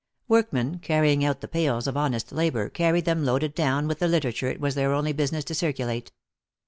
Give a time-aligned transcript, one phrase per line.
[0.27, 4.47] Workmen, carrying out the pails of honest labor, carried them loaded down with the literature
[4.47, 6.11] it was their only business to circulate.